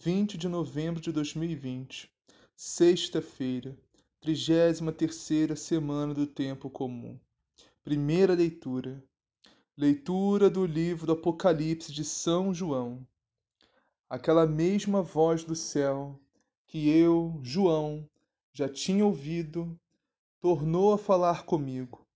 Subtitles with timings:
[0.00, 2.08] 20 de novembro de 2020,
[2.54, 3.76] sexta-feira,
[4.24, 7.18] 33ª semana do tempo comum.
[7.82, 9.02] Primeira leitura.
[9.76, 13.04] Leitura do livro do Apocalipse de São João.
[14.08, 16.16] Aquela mesma voz do céu
[16.64, 18.08] que eu, João,
[18.52, 19.76] já tinha ouvido,
[20.40, 22.06] tornou a falar comigo.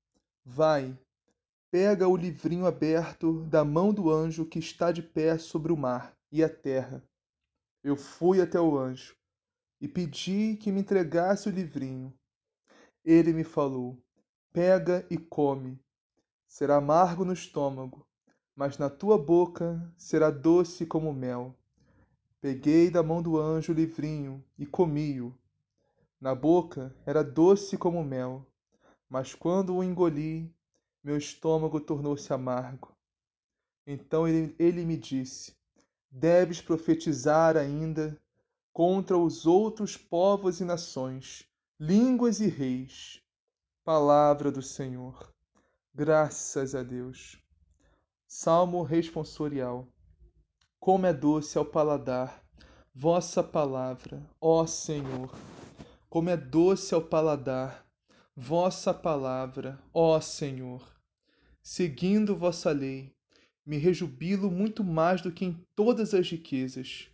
[0.45, 0.97] Vai,
[1.69, 6.17] pega o livrinho aberto da mão do anjo que está de pé sobre o mar
[6.31, 7.03] e a terra
[7.83, 9.17] eu fui até o anjo
[9.81, 12.13] e pedi que me entregasse o livrinho.
[13.05, 13.99] Ele me falou:
[14.53, 15.83] Pega e come.
[16.47, 18.07] Será amargo no estômago,
[18.55, 21.57] mas na tua boca será doce como mel.
[22.41, 25.35] Peguei da mão do anjo o livrinho e comi-o.
[26.21, 28.47] Na boca era doce como mel,
[29.09, 30.55] mas quando o engoli,
[31.03, 32.95] meu estômago tornou-se amargo.
[33.85, 35.57] Então ele, ele me disse:
[36.13, 38.21] deves profetizar ainda
[38.71, 41.49] contra os outros povos e nações,
[41.81, 43.23] línguas e reis.
[43.83, 45.33] Palavra do Senhor.
[45.95, 47.43] Graças a Deus.
[48.27, 49.89] Salmo responsorial.
[50.79, 52.43] Como é doce ao paladar
[52.95, 55.35] vossa palavra, ó Senhor.
[56.11, 57.87] Como é doce ao paladar
[58.37, 60.83] vossa palavra, ó Senhor.
[61.63, 63.15] Seguindo vossa lei,
[63.65, 67.09] me rejubilo muito mais do que em todas as riquezas.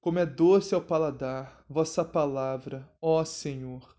[0.00, 3.96] Como é doce ao paladar vossa palavra, ó Senhor.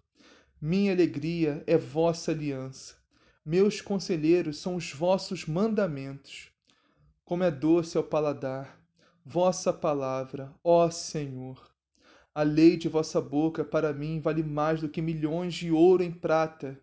[0.59, 2.95] Minha alegria é vossa aliança.
[3.45, 6.51] Meus conselheiros são os vossos mandamentos.
[7.23, 8.81] Como é doce ao paladar
[9.23, 11.69] vossa palavra, ó Senhor.
[12.33, 16.11] A lei de vossa boca para mim vale mais do que milhões de ouro em
[16.11, 16.79] prata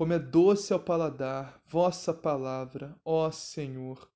[0.00, 4.10] como é doce ao paladar vossa palavra, ó Senhor.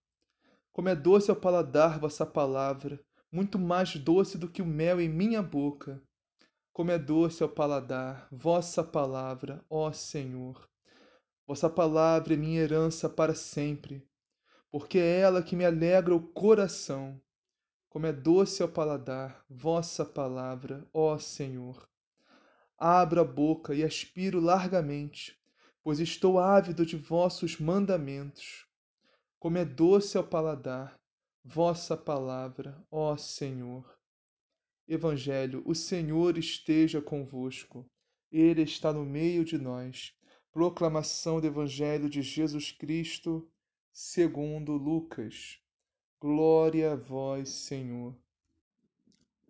[0.72, 2.98] Como é doce ao paladar vossa palavra,
[3.30, 6.02] muito mais doce do que o mel em minha boca.
[6.72, 10.66] Como é doce ao paladar vossa palavra, ó Senhor.
[11.46, 14.08] Vossa palavra é minha herança para sempre,
[14.70, 17.20] porque é ela que me alegra o coração.
[17.90, 21.86] Como é doce ao paladar vossa palavra, ó Senhor.
[22.78, 25.43] Abro a boca e aspiro largamente
[25.84, 28.66] pois estou ávido de vossos mandamentos.
[29.38, 30.98] Como é doce ao paladar
[31.44, 33.84] vossa palavra, ó Senhor.
[34.88, 37.86] Evangelho, o Senhor esteja convosco.
[38.32, 40.14] Ele está no meio de nós.
[40.50, 43.46] Proclamação do Evangelho de Jesus Cristo,
[43.92, 45.58] segundo Lucas.
[46.18, 48.16] Glória a vós, Senhor.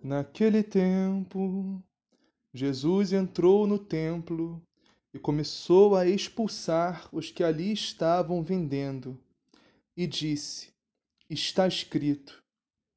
[0.02, 1.82] Naquele tempo,
[2.52, 4.60] Jesus entrou no templo
[5.14, 9.16] e começou a expulsar os que ali estavam vendendo.
[9.96, 10.74] E disse:
[11.30, 12.42] Está escrito: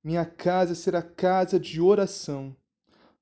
[0.03, 2.55] Minha casa será casa de oração.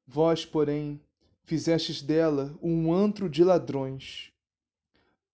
[0.08, 1.02] Vós, porém,
[1.44, 4.32] fizestes dela um antro de ladrões.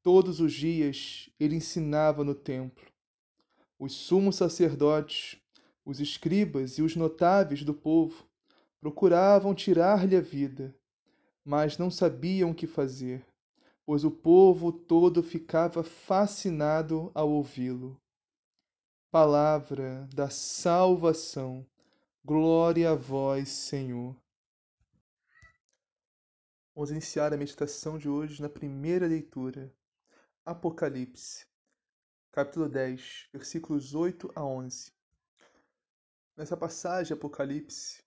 [0.01, 2.87] Todos os dias ele ensinava no templo.
[3.77, 5.39] Os sumos sacerdotes,
[5.85, 8.27] os escribas e os notáveis do povo
[8.79, 10.75] procuravam tirar-lhe a vida,
[11.45, 13.23] mas não sabiam o que fazer
[13.91, 18.01] pois o povo todo ficava fascinado ao ouvi-lo.
[19.11, 21.67] Palavra da salvação.
[22.23, 24.15] Glória a vós, Senhor.
[26.73, 29.69] Vamos iniciar a meditação de hoje na primeira leitura,
[30.45, 31.45] Apocalipse,
[32.31, 34.93] capítulo 10, versículos 8 a 11.
[36.37, 38.01] Nessa passagem, Apocalipse,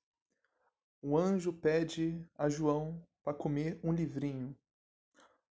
[1.03, 4.57] o anjo pede a João para comer um livrinho.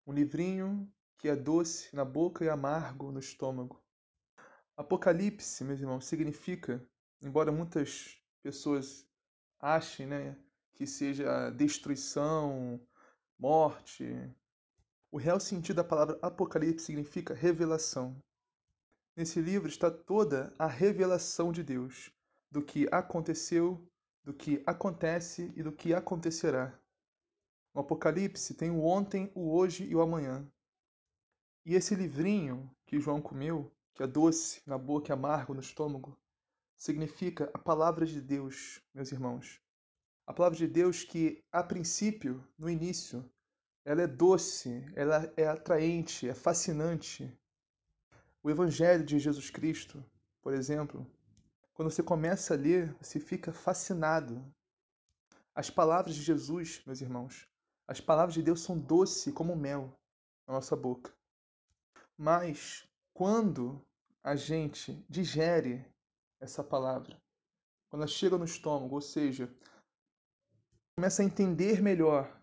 [0.06, 3.80] Um livrinho que é doce na boca e amargo no estômago.
[4.76, 6.84] Apocalipse, meus irmãos, significa,
[7.22, 9.06] embora muitas pessoas
[9.60, 10.36] achem né,
[10.74, 12.80] que seja destruição,
[13.38, 14.04] morte,
[15.12, 18.16] o real sentido da palavra Apocalipse significa revelação.
[19.14, 22.10] Nesse livro está toda a revelação de Deus
[22.50, 23.86] do que aconteceu,
[24.24, 26.76] do que acontece e do que acontecerá.
[27.74, 30.46] O Apocalipse tem o ontem, o hoje e o amanhã.
[31.64, 36.18] E esse livrinho que João comeu, que é doce na boca e amargo no estômago,
[36.76, 39.60] significa a palavra de Deus, meus irmãos.
[40.26, 43.24] A palavra de Deus que, a princípio, no início,
[43.84, 47.32] ela é doce, ela é atraente, é fascinante,
[48.44, 50.04] o Evangelho de Jesus Cristo,
[50.42, 51.06] por exemplo,
[51.72, 54.44] quando você começa a ler, você fica fascinado.
[55.54, 57.46] As palavras de Jesus, meus irmãos,
[57.86, 59.98] as palavras de Deus são doces como mel
[60.46, 61.14] na nossa boca.
[62.16, 63.84] Mas quando
[64.22, 65.84] a gente digere
[66.40, 67.20] essa palavra,
[67.88, 69.52] quando ela chega no estômago, ou seja,
[70.96, 72.40] começa a entender melhor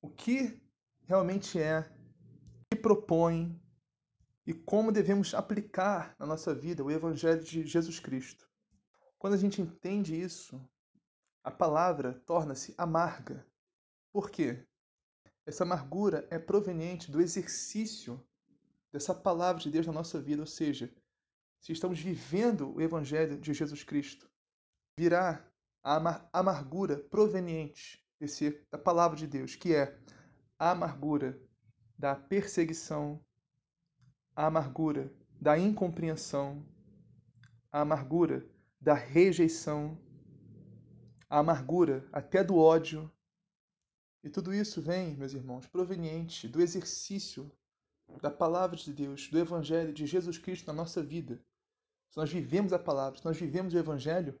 [0.00, 0.60] o que
[1.06, 3.60] realmente é, o que propõe,
[4.46, 8.46] e como devemos aplicar na nossa vida o Evangelho de Jesus Cristo.
[9.18, 10.60] Quando a gente entende isso,
[11.42, 13.46] a palavra torna-se amarga.
[14.14, 14.64] Por quê?
[15.44, 18.24] Essa amargura é proveniente do exercício
[18.92, 20.88] dessa palavra de Deus na nossa vida, ou seja,
[21.60, 24.30] se estamos vivendo o Evangelho de Jesus Cristo,
[24.96, 25.44] virá
[25.82, 29.98] a amargura proveniente desse, da palavra de Deus, que é
[30.60, 31.36] a amargura
[31.98, 33.20] da perseguição,
[34.36, 36.64] a amargura da incompreensão,
[37.72, 38.48] a amargura
[38.80, 39.98] da rejeição,
[41.28, 43.10] a amargura até do ódio.
[44.24, 47.52] E tudo isso vem, meus irmãos, proveniente do exercício
[48.22, 51.38] da palavra de Deus, do Evangelho de Jesus Cristo na nossa vida.
[52.10, 54.40] Se nós vivemos a palavra, se nós vivemos o Evangelho,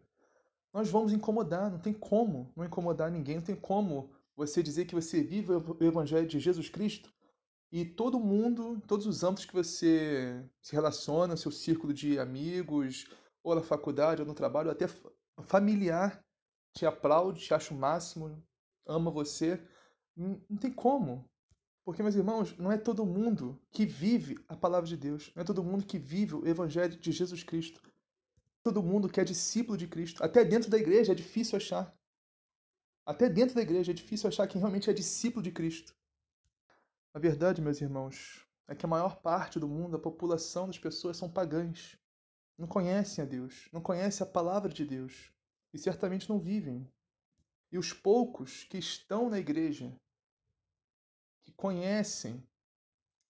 [0.72, 4.94] nós vamos incomodar, não tem como não incomodar ninguém, não tem como você dizer que
[4.94, 7.12] você vive o Evangelho de Jesus Cristo
[7.70, 13.06] e todo mundo, todos os âmbitos que você se relaciona, seu círculo de amigos,
[13.42, 14.86] ou na faculdade, ou no trabalho, até
[15.42, 16.24] familiar,
[16.72, 18.42] te aplaude, te acha o máximo,
[18.86, 19.60] ama você.
[20.16, 21.24] Não, tem como.
[21.84, 25.32] Porque, meus irmãos, não é todo mundo que vive a palavra de Deus.
[25.34, 27.82] Não é todo mundo que vive o evangelho de Jesus Cristo.
[28.62, 30.24] Todo mundo que é discípulo de Cristo.
[30.24, 31.94] Até dentro da igreja é difícil achar.
[33.04, 35.94] Até dentro da igreja é difícil achar quem realmente é discípulo de Cristo.
[37.12, 41.18] A verdade, meus irmãos, é que a maior parte do mundo, a população das pessoas
[41.18, 41.98] são pagãs.
[42.56, 45.30] Não conhecem a Deus, não conhecem a palavra de Deus
[45.72, 46.88] e certamente não vivem.
[47.70, 49.94] E os poucos que estão na igreja,
[51.44, 52.42] que conhecem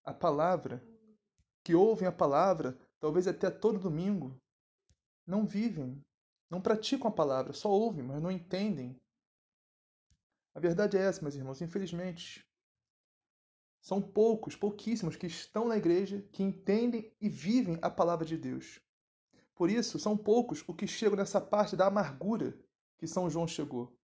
[0.05, 0.83] a palavra,
[1.63, 4.41] que ouvem a palavra, talvez até todo domingo,
[5.27, 6.03] não vivem,
[6.49, 9.01] não praticam a palavra, só ouvem, mas não entendem.
[10.55, 12.47] A verdade é essa, meus irmãos, infelizmente.
[13.81, 18.81] São poucos, pouquíssimos que estão na igreja, que entendem e vivem a palavra de Deus.
[19.55, 22.59] Por isso, são poucos os que chegam nessa parte da amargura
[22.99, 23.97] que São João chegou.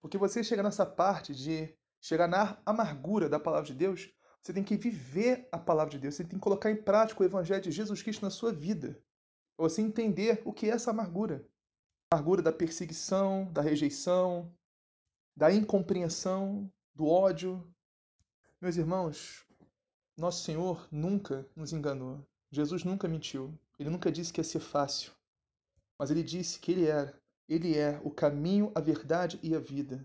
[0.00, 4.12] Porque você chega nessa parte de chegar na amargura da palavra de Deus,
[4.42, 7.26] você tem que viver a palavra de Deus, você tem que colocar em prática o
[7.26, 8.98] evangelho de Jesus Cristo na sua vida.
[9.56, 11.46] Você entender o que é essa amargura.
[12.10, 14.50] A amargura da perseguição, da rejeição,
[15.36, 17.62] da incompreensão, do ódio,
[18.60, 19.46] meus irmãos,
[20.16, 22.26] nosso Senhor nunca nos enganou.
[22.50, 23.56] Jesus nunca mentiu.
[23.78, 25.12] Ele nunca disse que ia ser fácil.
[25.96, 27.16] Mas ele disse que ele era.
[27.48, 30.04] Ele é o caminho, a verdade e a vida.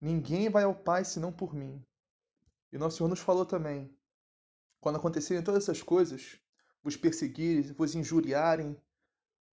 [0.00, 1.84] Ninguém vai ao Pai senão por mim.
[2.72, 3.94] E nosso Senhor nos falou também:
[4.80, 6.40] quando acontecerem todas essas coisas,
[6.82, 8.80] vos perseguirem, vos injuriarem,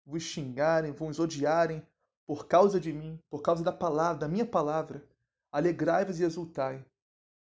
[0.05, 1.85] vos xingarem, vos odiarem,
[2.25, 5.05] por causa de mim, por causa da palavra, da minha palavra,
[5.51, 6.85] alegrai-vos e exultai,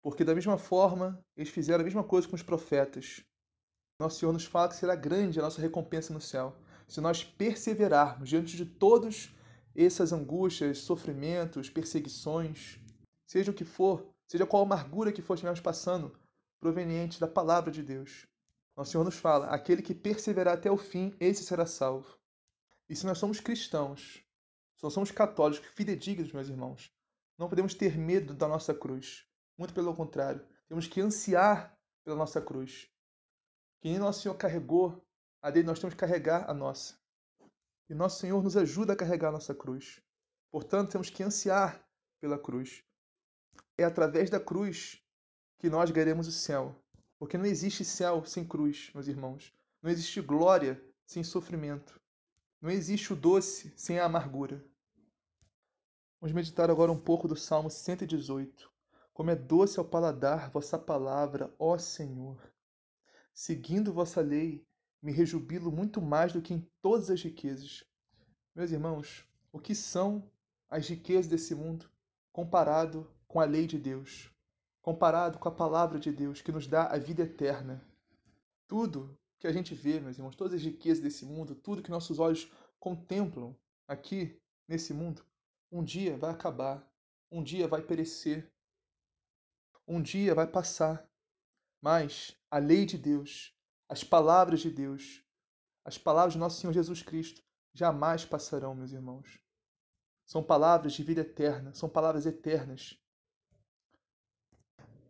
[0.01, 3.25] porque da mesma forma, eles fizeram a mesma coisa com os profetas.
[3.99, 6.55] Nosso Senhor nos fala que será grande a nossa recompensa no céu,
[6.87, 9.33] se nós perseverarmos diante de todas
[9.75, 12.79] essas angústias, sofrimentos, perseguições,
[13.25, 16.17] seja o que for, seja qual amargura que for estivermos passando,
[16.59, 18.27] proveniente da palavra de Deus.
[18.75, 22.17] Nosso Senhor nos fala: aquele que perseverar até o fim, esse será salvo.
[22.89, 24.23] E se nós somos cristãos,
[24.75, 26.91] se nós somos católicos, fidedignos, meus irmãos,
[27.37, 29.25] não podemos ter medo da nossa cruz.
[29.57, 32.89] Muito pelo contrário, temos que ansiar pela nossa cruz.
[33.81, 35.03] Que nosso Senhor carregou
[35.41, 36.95] a dele, nós temos que carregar a nossa.
[37.89, 40.01] E nosso Senhor nos ajuda a carregar a nossa cruz.
[40.51, 41.85] Portanto, temos que ansiar
[42.19, 42.83] pela cruz.
[43.77, 45.01] É através da cruz
[45.57, 46.75] que nós ganharemos o céu.
[47.17, 49.53] Porque não existe céu sem cruz, meus irmãos.
[49.81, 51.99] Não existe glória sem sofrimento.
[52.61, 54.63] Não existe o doce sem a amargura.
[56.19, 58.71] Vamos meditar agora um pouco do Salmo 118.
[59.13, 62.41] Como é doce ao paladar vossa palavra, ó Senhor.
[63.33, 64.65] Seguindo vossa lei,
[65.01, 67.83] me rejubilo muito mais do que em todas as riquezas.
[68.55, 70.29] Meus irmãos, o que são
[70.69, 71.89] as riquezas desse mundo
[72.31, 74.31] comparado com a lei de Deus,
[74.81, 77.85] comparado com a palavra de Deus que nos dá a vida eterna?
[78.67, 82.19] Tudo que a gente vê, meus irmãos, todas as riquezas desse mundo, tudo que nossos
[82.19, 83.55] olhos contemplam
[83.87, 85.25] aqui nesse mundo,
[85.71, 86.87] um dia vai acabar,
[87.31, 88.51] um dia vai perecer,
[89.87, 91.07] um dia vai passar.
[91.81, 93.53] Mas a lei de Deus,
[93.87, 95.23] as palavras de Deus,
[95.83, 99.39] as palavras de nosso Senhor Jesus Cristo jamais passarão, meus irmãos.
[100.25, 102.99] São palavras de vida eterna, são palavras eternas.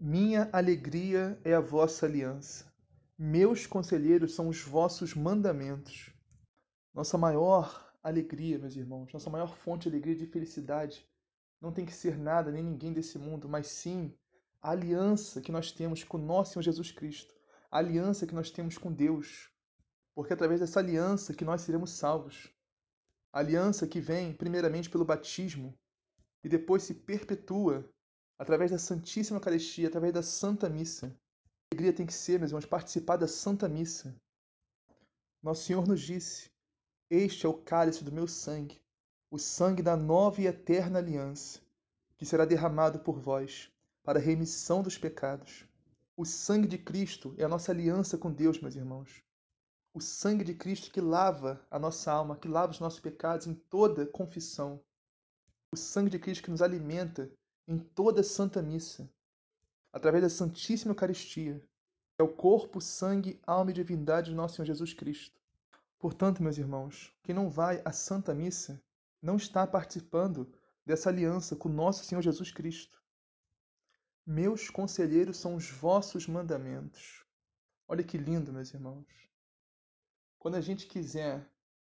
[0.08, 2.72] Minha alegria é a vossa aliança.
[3.18, 6.14] Meus conselheiros são os vossos mandamentos.
[6.94, 11.04] Nossa maior alegria, meus irmãos, nossa maior fonte de alegria e de felicidade
[11.60, 14.14] não tem que ser nada nem ninguém desse mundo, mas sim
[14.62, 17.34] a aliança que nós temos com nosso Senhor Jesus Cristo,
[17.72, 19.50] a aliança que nós temos com Deus.
[20.14, 22.54] Porque é através dessa aliança que nós seremos salvos.
[23.34, 25.76] A aliança que vem primeiramente pelo batismo
[26.44, 27.92] e depois se perpetua
[28.38, 31.15] através da Santíssima Eucaristia, através da Santa Missa
[31.75, 34.15] alegria tem que ser, meus irmãos, participar da Santa Missa.
[35.44, 36.50] Nosso Senhor nos disse:
[37.10, 38.82] Este é o cálice do meu sangue,
[39.30, 41.60] o sangue da nova e eterna aliança,
[42.18, 43.70] que será derramado por vós
[44.04, 45.65] para a remissão dos pecados.
[46.15, 49.22] O sangue de Cristo é a nossa aliança com Deus, meus irmãos.
[49.94, 53.54] O sangue de Cristo que lava a nossa alma, que lava os nossos pecados em
[53.54, 54.82] toda confissão.
[55.74, 57.30] O sangue de Cristo que nos alimenta
[57.68, 59.10] em toda santa missa
[59.92, 61.64] através da Santíssima Eucaristia.
[62.18, 65.40] É o corpo, sangue, alma e divindade de nosso Senhor Jesus Cristo.
[65.98, 68.82] Portanto, meus irmãos, quem não vai à Santa Missa
[69.22, 70.54] não está participando
[70.86, 73.02] dessa aliança com nosso Senhor Jesus Cristo.
[74.26, 77.26] Meus conselheiros são os vossos mandamentos.
[77.88, 79.06] Olha que lindo, meus irmãos.
[80.38, 81.50] Quando a gente quiser,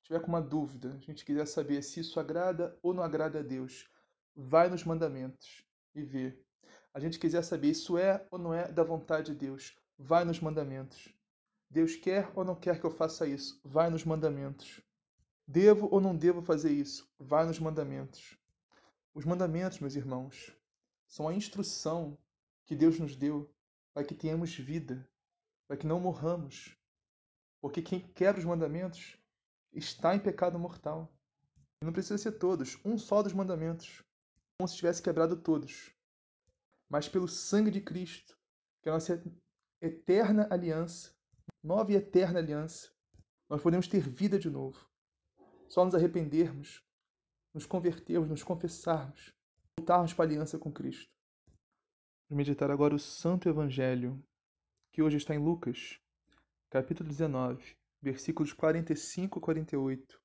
[0.03, 3.43] tiver com uma dúvida, a gente quiser saber se isso agrada ou não agrada a
[3.43, 3.89] Deus,
[4.37, 5.65] vai nos mandamentos
[5.95, 6.47] e vê
[6.97, 10.41] a gente quiser saber isso é ou não é da vontade de Deus, vai nos
[10.41, 11.13] mandamentos.
[11.69, 14.81] Deus quer ou não quer que eu faça isso, vai nos mandamentos.
[15.47, 18.39] Devo ou não devo fazer isso, vai nos mandamentos.
[19.13, 20.57] Os mandamentos, meus irmãos,
[21.07, 22.17] são a instrução
[22.65, 23.55] que Deus nos deu
[23.93, 25.07] para que tenhamos vida,
[25.69, 26.79] para que não morramos.
[27.61, 29.19] Porque quem quer os mandamentos
[29.71, 31.15] está em pecado mortal.
[31.83, 34.03] E não precisa ser todos, um só dos mandamentos,
[34.59, 35.97] como se tivesse quebrado todos
[36.89, 38.39] mas pelo sangue de Cristo,
[38.83, 39.23] que é a nossa
[39.81, 41.15] eterna aliança,
[41.63, 42.91] nova e eterna aliança,
[43.49, 44.79] nós podemos ter vida de novo.
[45.69, 46.85] Só nos arrependermos,
[47.53, 49.33] nos convertermos, nos confessarmos,
[49.79, 51.11] voltarmos para a aliança com Cristo.
[52.29, 54.23] Vamos meditar agora o Santo Evangelho,
[54.93, 56.01] que hoje está em Lucas,
[56.71, 60.23] capítulo 19, versículos 45 e 48,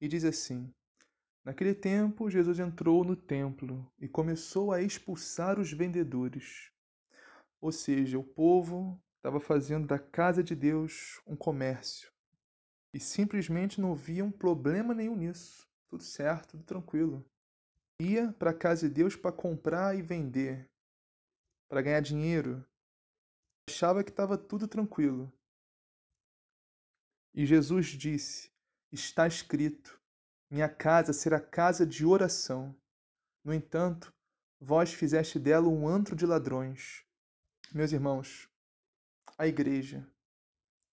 [0.00, 0.72] e diz assim:
[1.44, 6.70] Naquele tempo, Jesus entrou no templo e começou a expulsar os vendedores.
[7.60, 12.12] Ou seja, o povo estava fazendo da casa de Deus um comércio.
[12.94, 15.68] E simplesmente não viam problema nenhum nisso.
[15.90, 17.28] Tudo certo, tudo tranquilo.
[18.00, 20.70] Ia para a casa de Deus para comprar e vender,
[21.68, 22.64] para ganhar dinheiro.
[23.68, 25.32] Achava que estava tudo tranquilo.
[27.34, 28.52] E Jesus disse:
[28.92, 30.01] Está escrito
[30.52, 32.76] minha casa será casa de oração.
[33.42, 34.14] No entanto,
[34.60, 37.06] vós fizeste dela um antro de ladrões.
[37.72, 38.50] Meus irmãos,
[39.38, 40.06] a igreja,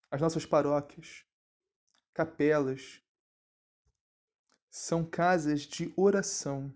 [0.10, 1.25] as nossas paróquias,
[2.13, 3.04] capelas,
[4.70, 6.74] são casas de oração.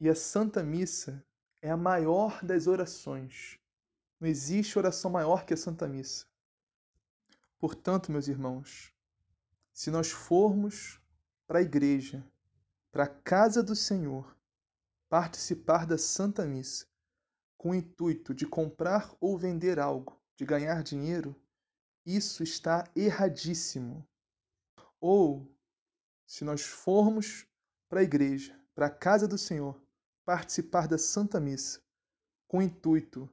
[0.00, 1.24] E a Santa Missa
[1.62, 3.60] é a maior das orações.
[4.18, 6.26] Não existe oração maior que a Santa Missa.
[7.60, 8.95] Portanto, meus irmãos,
[9.76, 10.98] se nós formos
[11.46, 12.26] para a igreja,
[12.90, 14.34] para a casa do Senhor,
[15.06, 16.86] participar da Santa Missa,
[17.58, 21.36] com o intuito de comprar ou vender algo, de ganhar dinheiro,
[22.06, 24.02] isso está erradíssimo.
[24.98, 25.46] Ou,
[26.26, 27.46] se nós formos
[27.86, 29.78] para a igreja, para a casa do Senhor,
[30.24, 31.82] participar da Santa Missa,
[32.48, 33.28] com o intuito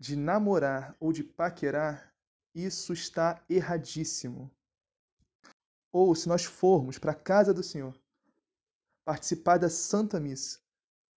[0.00, 2.12] de namorar ou de paquerar,
[2.52, 4.50] isso está erradíssimo.
[5.92, 7.98] Ou se nós formos para a casa do Senhor,
[9.04, 10.60] participar da Santa Missa,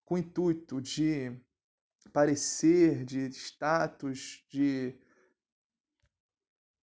[0.05, 1.35] com o intuito de
[2.13, 4.97] parecer, de status, de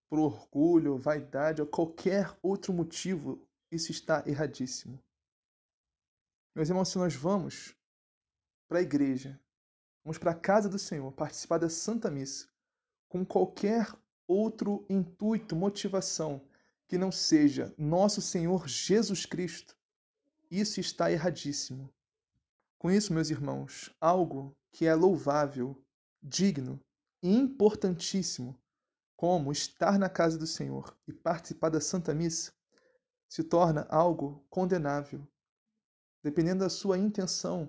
[0.09, 5.03] por orgulho, vaidade ou qualquer outro motivo, isso está erradíssimo.
[6.55, 7.77] Meus irmãos, se nós vamos
[8.69, 9.41] para a igreja,
[10.05, 12.49] vamos para a casa do Senhor, participar da Santa Missa,
[13.09, 13.93] com qualquer
[14.27, 16.41] outro intuito, motivação
[16.89, 19.77] que não seja nosso Senhor Jesus Cristo,
[20.51, 21.93] isso está erradíssimo.
[22.79, 25.83] Com isso, meus irmãos, algo que é louvável,
[26.23, 26.81] digno
[27.23, 28.59] e importantíssimo
[29.17, 32.53] como estar na casa do Senhor e participar da Santa Missa,
[33.29, 35.27] se torna algo condenável,
[36.23, 37.69] dependendo da sua intenção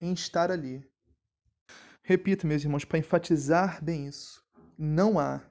[0.00, 0.84] em estar ali.
[2.02, 4.44] Repito, meus irmãos, para enfatizar bem isso,
[4.78, 5.44] não há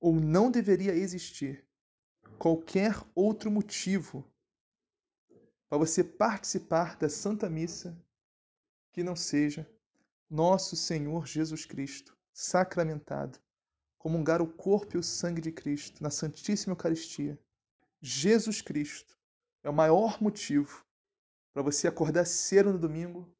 [0.00, 1.66] ou não deveria existir
[2.38, 4.24] qualquer outro motivo
[5.68, 7.96] para você participar da Santa Missa
[8.92, 9.68] que não seja
[10.28, 13.38] nosso Senhor Jesus Cristo sacramentado,
[13.98, 17.38] comungar o corpo e o sangue de Cristo na Santíssima Eucaristia.
[18.00, 19.18] Jesus Cristo
[19.62, 20.84] é o maior motivo
[21.52, 23.34] para você acordar cedo no domingo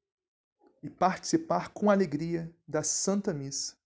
[0.83, 3.77] e participar com alegria da Santa Missa.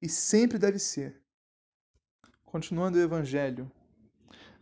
[0.00, 1.22] E sempre deve ser.
[2.50, 3.70] Continuando o Evangelho,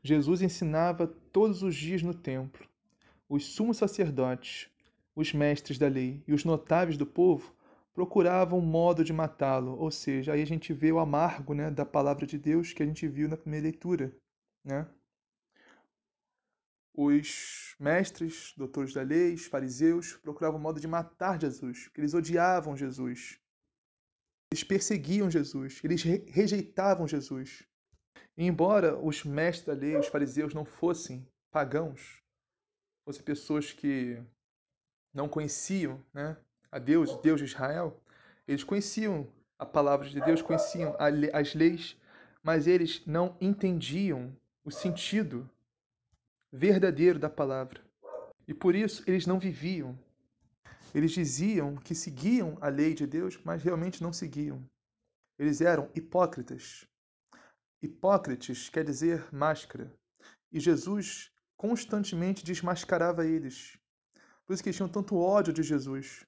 [0.03, 2.69] Jesus ensinava todos os dias no templo.
[3.29, 4.69] Os sumos sacerdotes,
[5.15, 7.55] os mestres da lei e os notáveis do povo
[7.95, 11.87] procuravam um modo de matá-lo, ou seja, aí a gente vê o amargo né, da
[11.87, 14.13] palavra de Deus que a gente viu na primeira leitura.
[14.65, 14.85] Né?
[16.93, 22.15] Os mestres, doutores da lei, os fariseus, procuravam um modo de matar Jesus, porque eles
[22.15, 23.39] odiavam Jesus.
[24.51, 27.65] Eles perseguiam Jesus, eles rejeitavam Jesus.
[28.37, 32.23] E embora os mestres da lei, os fariseus, não fossem pagãos,
[33.05, 34.23] fossem pessoas que
[35.15, 36.37] não conheciam né,
[36.71, 38.01] a Deus, Deus de Israel,
[38.47, 39.27] eles conheciam
[39.59, 40.95] a palavra de Deus, conheciam
[41.33, 41.97] as leis,
[42.43, 45.49] mas eles não entendiam o sentido
[46.53, 47.81] verdadeiro da palavra.
[48.47, 49.99] E por isso eles não viviam.
[50.95, 54.63] Eles diziam que seguiam a lei de Deus, mas realmente não seguiam.
[55.39, 56.87] Eles eram hipócritas.
[57.83, 59.93] Hipócritas quer dizer máscara.
[60.53, 63.79] E Jesus constantemente desmascarava eles.
[64.47, 66.27] Por isso que eles tinham tanto ódio de Jesus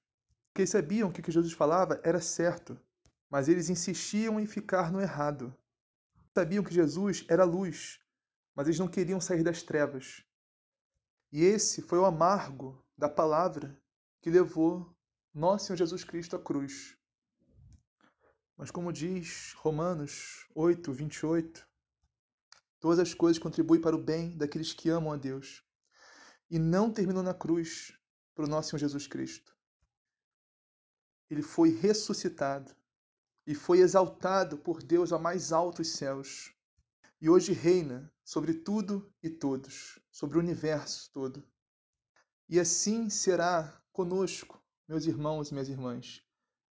[0.58, 2.76] porque sabiam que o que Jesus falava era certo,
[3.30, 5.56] mas eles insistiam em ficar no errado.
[6.34, 8.00] Sabiam que Jesus era luz,
[8.56, 10.24] mas eles não queriam sair das trevas.
[11.30, 13.80] E esse foi o amargo da palavra
[14.20, 14.92] que levou
[15.32, 16.97] nosso Senhor Jesus Cristo à cruz.
[18.58, 21.66] Mas como diz Romanos 8, 28,
[22.78, 25.64] todas as coisas contribuem para o bem daqueles que amam a Deus.
[26.50, 27.96] E não terminou na cruz
[28.34, 29.56] para o nosso Senhor Jesus Cristo
[31.30, 32.74] ele foi ressuscitado
[33.46, 36.52] e foi exaltado por Deus a mais altos céus.
[37.20, 41.46] E hoje reina sobre tudo e todos, sobre o universo todo.
[42.48, 46.22] E assim será conosco, meus irmãos e minhas irmãs,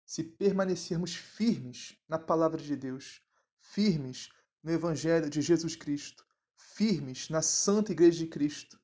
[0.07, 3.21] se permanecermos firmes na palavra de Deus,
[3.59, 4.29] firmes
[4.63, 8.79] no Evangelho de Jesus Cristo, firmes na Santa Igreja de Cristo,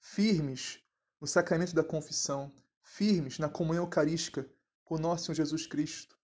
[0.00, 0.82] firmes
[1.20, 2.50] no sacramento da confissão,
[2.82, 4.50] firmes na comunhão eucarística
[4.84, 6.18] com nosso Senhor Jesus Cristo,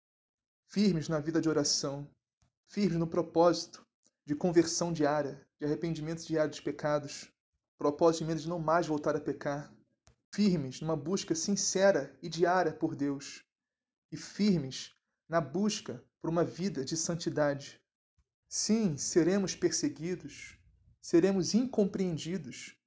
[0.68, 2.10] firmes na vida de oração,
[2.66, 3.86] firmes no propósito
[4.26, 7.30] de conversão diária, de arrependimento diário dos pecados,
[7.78, 9.70] propósito de não mais voltar a pecar,
[10.32, 13.44] firmes numa busca sincera e diária por Deus,
[14.14, 14.96] e firmes
[15.28, 17.82] na busca por uma vida de santidade.
[18.48, 20.56] Sim, seremos perseguidos,
[21.02, 22.78] seremos incompreendidos,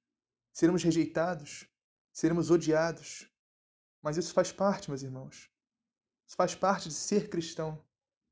[0.53, 1.67] seremos rejeitados,
[2.13, 3.29] seremos odiados,
[4.01, 5.51] mas isso faz parte, meus irmãos.
[6.25, 7.83] Isso faz parte de ser cristão.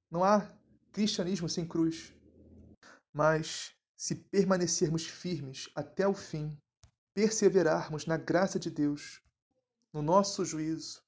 [0.10, 0.50] Não há
[0.94, 2.14] cristianismo sem cruz.
[3.12, 6.58] Mas se permanecermos firmes até o fim,
[7.14, 9.22] perseverarmos na graça de Deus,
[9.92, 11.05] no nosso juízo,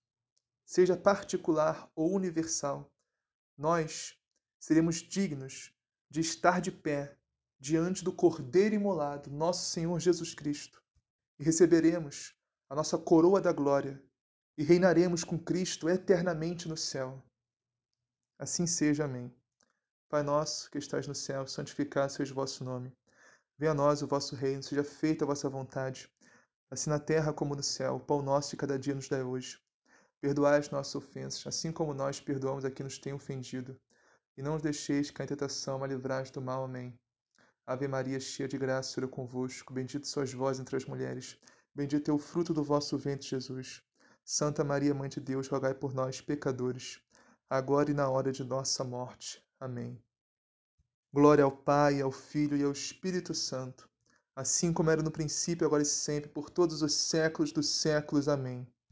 [0.68, 2.92] seja particular ou universal,
[3.58, 4.20] nós
[4.60, 5.74] seremos dignos
[6.10, 7.18] de estar de pé
[7.58, 10.84] diante do Cordeiro imolado, nosso Senhor Jesus Cristo,
[11.40, 12.36] e receberemos
[12.70, 14.04] a nossa coroa da glória
[14.58, 17.24] e reinaremos com Cristo eternamente no céu.
[18.38, 19.06] Assim seja.
[19.06, 19.34] Amém.
[20.10, 22.94] Pai nosso, que estás no céu, santificado seja o vosso nome.
[23.58, 26.12] Venha a nós o vosso reino, seja feita a vossa vontade,
[26.70, 27.96] assim na terra como no céu.
[27.96, 29.60] O pão nosso de cada dia nos dai hoje.
[30.20, 33.80] Perdoai as nossas ofensas, assim como nós perdoamos a quem nos tem ofendido.
[34.36, 36.64] E não os deixeis cair em tentação, mas livrai do mal.
[36.64, 36.98] Amém.
[37.66, 39.74] Ave Maria, cheia de graça, o Senhor é convosco.
[39.74, 41.38] Bendito sois vós entre as mulheres.
[41.76, 43.84] Bendito é o fruto do vosso ventre, Jesus.
[44.24, 47.00] Santa Maria, Mãe de Deus, rogai por nós, pecadores,
[47.50, 49.42] agora e na hora de nossa morte.
[49.60, 50.02] Amém.
[51.14, 53.90] Glória ao Pai, ao Filho e ao Espírito Santo,
[54.36, 58.28] assim como era no princípio, agora e sempre, por todos os séculos dos séculos.
[58.28, 58.68] Amém.